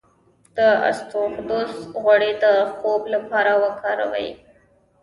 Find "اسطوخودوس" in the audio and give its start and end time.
0.89-1.73